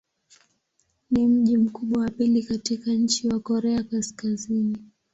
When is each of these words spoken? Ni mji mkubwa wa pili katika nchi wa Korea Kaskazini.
Ni 1.11 1.27
mji 1.27 1.57
mkubwa 1.57 2.01
wa 2.03 2.09
pili 2.09 2.43
katika 2.43 2.91
nchi 2.93 3.27
wa 3.27 3.39
Korea 3.39 3.83
Kaskazini. 3.83 4.77